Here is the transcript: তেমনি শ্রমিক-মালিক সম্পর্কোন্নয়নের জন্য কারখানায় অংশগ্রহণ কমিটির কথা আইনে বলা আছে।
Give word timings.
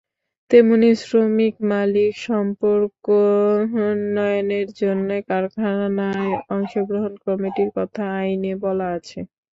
তেমনি 0.51 0.89
শ্রমিক-মালিক 1.01 2.13
সম্পর্কোন্নয়নের 2.27 3.17
জন্য 4.81 5.09
কারখানায় 5.29 6.27
অংশগ্রহণ 6.55 7.13
কমিটির 7.25 7.69
কথা 7.77 8.03
আইনে 8.19 8.53
বলা 8.63 8.87
আছে। 8.97 9.19